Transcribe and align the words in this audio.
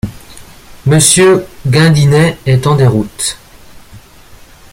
Monsieur 0.87 1.45
Gindinet 1.67 2.39
est 2.47 2.65
en 2.65 2.75
déroute. 2.75 3.37